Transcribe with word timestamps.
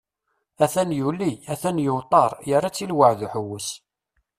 At-an 0.65 0.91
yuli, 0.99 1.31
atan 1.53 1.77
yuṭer, 1.85 2.31
yerra-tt 2.47 2.83
i 2.83 2.85
lweεd 2.91 3.19
uḥewwes. 3.25 3.67